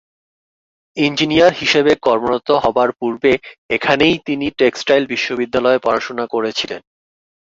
[0.97, 3.31] Engineer হিসেবে কর্মরত হবার পূর্বে
[3.69, 6.81] এখানেই তিনি টেক্সটাইল বিশ্ববিদ্যালয়ে পড়াশোনা করেছিলেন।